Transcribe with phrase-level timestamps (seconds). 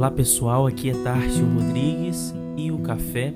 [0.00, 3.34] Olá pessoal, aqui é Tárcio Rodrigues e o café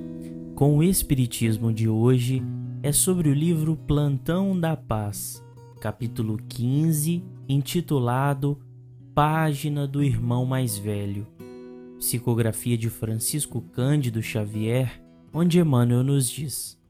[0.55, 2.43] com o Espiritismo de hoje
[2.83, 5.45] é sobre o livro Plantão da Paz,
[5.79, 8.59] capítulo 15, intitulado
[9.15, 11.27] Página do Irmão Mais Velho,
[11.99, 15.03] psicografia de Francisco Cândido Xavier,
[15.35, 16.81] onde Emmanuel nos diz: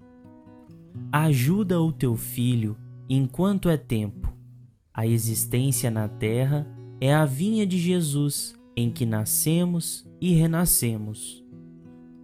[1.10, 2.76] Ajuda o teu filho
[3.08, 4.32] enquanto é tempo.
[4.94, 6.64] A existência na terra
[7.00, 11.44] é a vinha de Jesus em que nascemos e renascemos.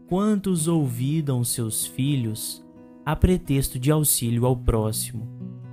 [0.06, 2.64] Quantos ouvidam seus filhos
[3.06, 5.28] a pretexto de auxílio ao próximo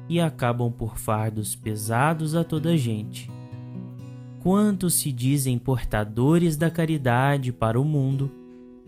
[0.08, 3.30] e acabam por fardos pesados a toda gente?
[4.40, 8.32] Quantos se dizem portadores da caridade para o mundo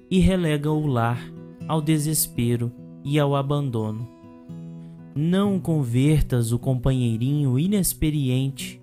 [0.09, 1.19] e relegam o lar
[1.67, 2.71] ao desespero
[3.03, 4.07] e ao abandono?
[5.15, 8.78] Não convertas o companheirinho inexperiente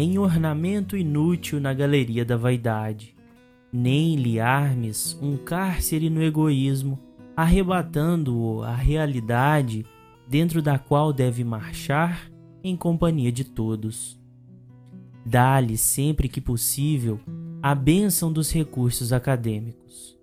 [0.00, 3.16] em ornamento inútil na galeria da vaidade,
[3.72, 7.00] nem lhe armes um cárcere no egoísmo,
[7.36, 9.84] arrebatando-o à realidade
[10.28, 12.30] dentro da qual deve marchar
[12.62, 14.16] em companhia de todos.
[15.26, 17.18] Dá-lhe sempre que possível
[17.60, 20.16] a bênção dos recursos acadêmicos.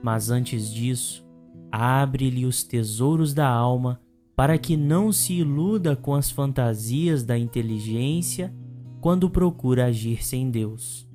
[0.00, 1.26] Mas antes disso,
[1.72, 4.00] abre-lhe os tesouros da alma
[4.36, 8.54] para que não se iluda com as fantasias da inteligência
[9.00, 11.08] quando procura agir sem Deus.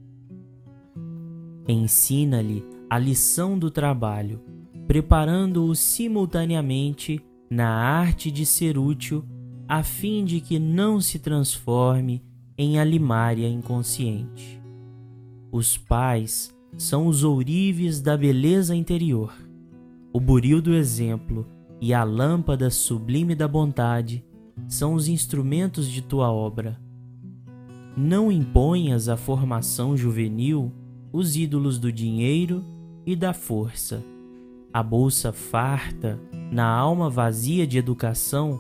[1.67, 4.41] Ensina-lhe a lição do trabalho,
[4.87, 9.23] preparando-o simultaneamente na arte de ser útil,
[9.67, 12.21] a fim de que não se transforme
[12.57, 14.61] em alimária inconsciente.
[15.51, 19.33] Os pais são os ourives da beleza interior,
[20.11, 21.47] o buril do exemplo
[21.81, 24.23] e a lâmpada sublime da bondade
[24.67, 26.82] são os instrumentos de tua obra
[27.95, 30.71] não imponhas à formação juvenil
[31.11, 32.65] os ídolos do dinheiro
[33.05, 34.03] e da força.
[34.73, 36.19] A bolsa farta,
[36.51, 38.59] na alma vazia de educação,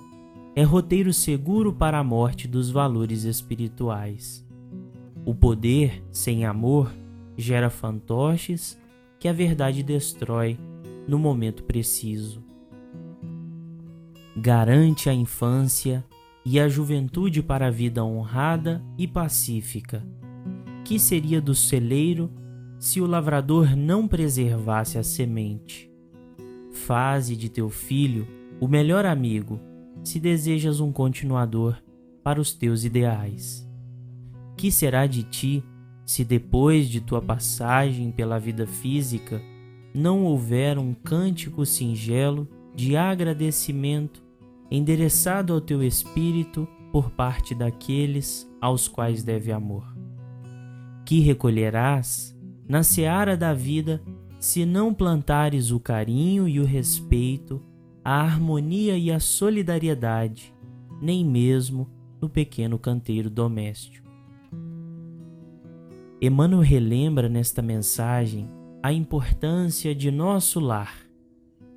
[0.55, 4.45] é roteiro seguro para a morte dos valores espirituais.
[5.25, 6.93] O poder, sem amor,
[7.35, 8.79] gera fantoches
[9.19, 10.59] que a verdade destrói
[11.07, 12.43] no momento preciso.
[14.37, 16.05] Garante a infância
[16.45, 20.05] e a juventude para a vida honrada e pacífica.
[20.83, 22.29] Que seria do celeiro
[22.77, 25.89] se o lavrador não preservasse a semente?
[26.71, 28.27] Faze de teu filho
[28.59, 29.59] o melhor amigo,
[30.03, 31.77] se desejas um continuador
[32.23, 33.67] para os teus ideais.
[34.57, 35.63] Que será de ti
[36.05, 39.41] se depois de tua passagem pela vida física
[39.93, 44.22] não houver um cântico singelo de agradecimento
[44.75, 49.85] endereçado ao teu espírito por parte daqueles aos quais deve amor.
[51.05, 52.35] Que recolherás
[52.67, 54.01] na seara da vida
[54.39, 57.61] se não plantares o carinho e o respeito,
[58.03, 60.51] a harmonia e a solidariedade,
[60.99, 61.87] nem mesmo
[62.19, 64.09] no pequeno canteiro doméstico.
[66.19, 68.49] Emmanuel relembra nesta mensagem
[68.81, 71.03] a importância de nosso lar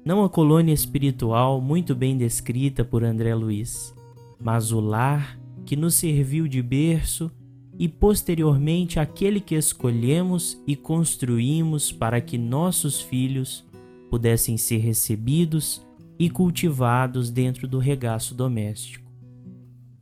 [0.07, 3.93] não a colônia espiritual muito bem descrita por André Luiz,
[4.41, 7.29] mas o lar que nos serviu de berço
[7.77, 13.65] e posteriormente aquele que escolhemos e construímos para que nossos filhos
[14.09, 15.85] pudessem ser recebidos
[16.17, 19.11] e cultivados dentro do regaço doméstico.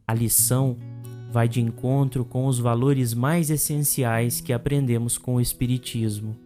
[0.06, 0.76] A lição
[1.32, 6.36] vai de encontro com os valores mais essenciais que aprendemos com o Espiritismo.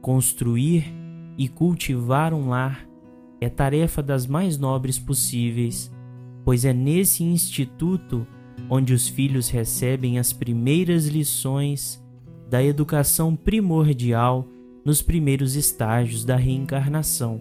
[0.00, 0.99] Construir
[1.40, 2.86] e cultivar um lar
[3.40, 5.90] é tarefa das mais nobres possíveis,
[6.44, 8.26] pois é nesse instituto
[8.68, 11.98] onde os filhos recebem as primeiras lições
[12.50, 14.46] da educação primordial
[14.84, 17.40] nos primeiros estágios da reencarnação,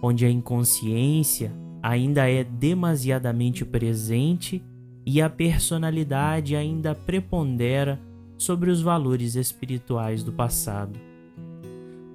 [0.00, 1.52] onde a inconsciência
[1.82, 4.62] ainda é demasiadamente presente
[5.04, 8.00] e a personalidade ainda prepondera
[8.38, 11.11] sobre os valores espirituais do passado.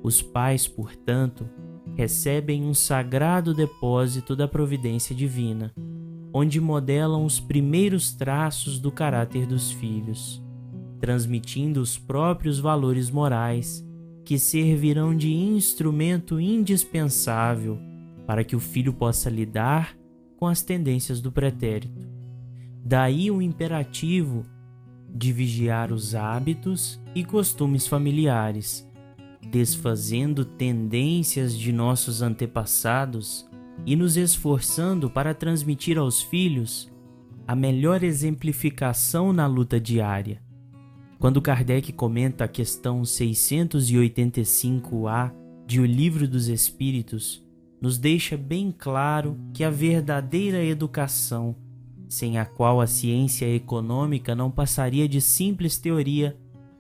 [0.08, 1.50] Os pais, portanto,
[1.98, 5.74] recebem um sagrado depósito da providência divina,
[6.34, 10.42] onde modelam os primeiros traços do caráter dos filhos,
[10.98, 13.86] transmitindo os próprios valores morais
[14.24, 17.78] que servirão de instrumento indispensável
[18.26, 19.94] para que o filho possa lidar
[20.38, 22.08] com as tendências do pretérito.
[22.82, 24.46] Daí o imperativo
[25.14, 28.87] de vigiar os hábitos e costumes familiares
[29.42, 33.48] desfazendo tendências de nossos antepassados
[33.86, 36.92] e nos esforçando para transmitir aos filhos
[37.48, 40.42] a melhor exemplificação na luta diária.
[41.20, 45.34] Quando Kardec comenta a questão 685A
[45.66, 47.44] de O Livro dos Espíritos,
[47.82, 51.56] nos deixa bem claro que a verdadeira educação,
[52.08, 56.38] sem a qual a ciência econômica não passaria de simples teoria,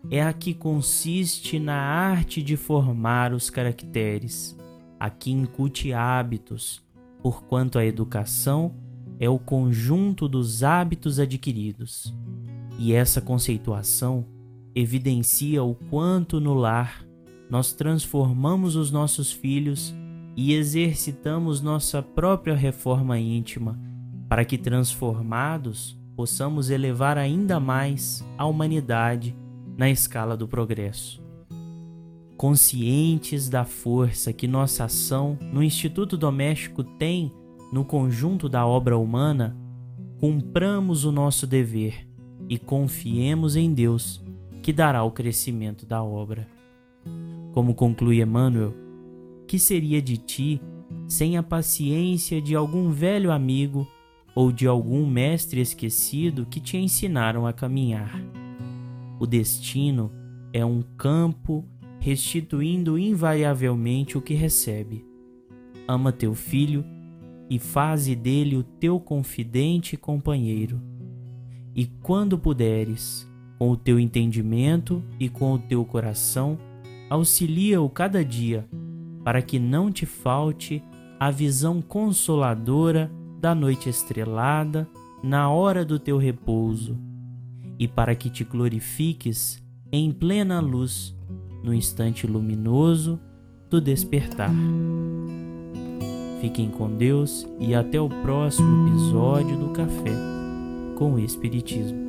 [0.09, 4.57] é a que consiste na arte de formar os caracteres,
[4.99, 6.81] a que incute hábitos,
[7.21, 8.73] porquanto a educação
[9.19, 12.13] é o conjunto dos hábitos adquiridos.
[12.79, 14.25] E essa conceituação
[14.73, 17.03] evidencia o quanto no lar
[17.49, 19.93] nós transformamos os nossos filhos
[20.35, 23.79] e exercitamos nossa própria reforma íntima,
[24.29, 29.35] para que transformados possamos elevar ainda mais a humanidade
[29.77, 31.23] na escala do progresso.
[32.35, 37.31] Conscientes da força que nossa ação no Instituto Doméstico tem
[37.71, 39.55] no conjunto da obra humana,
[40.19, 42.07] cumpramos o nosso dever
[42.49, 44.23] e confiemos em Deus,
[44.63, 46.47] que dará o crescimento da obra.
[47.53, 48.73] Como conclui Emmanuel,
[49.47, 50.61] que seria de ti
[51.07, 53.87] sem a paciência de algum velho amigo
[54.35, 58.21] ou de algum mestre esquecido que te ensinaram a caminhar?
[59.19, 60.11] O destino
[60.53, 61.65] é um campo
[61.99, 65.05] restituindo invariavelmente o que recebe.
[65.87, 66.85] Ama teu filho
[67.49, 70.81] e faze dele o teu confidente e companheiro
[71.77, 76.57] e quando puderes, com o teu entendimento e com o teu coração,
[77.07, 78.67] auxilia-o cada dia,
[79.23, 80.83] para que não te falte
[81.19, 84.89] a visão consoladora da noite estrelada
[85.21, 86.97] na hora do teu repouso,
[87.79, 91.15] e para que te glorifiques em plena luz
[91.63, 93.19] no instante luminoso
[93.69, 94.51] do despertar.
[96.41, 100.13] Fiquem com Deus e até o próximo episódio do Café
[100.95, 102.06] com o Espiritismo.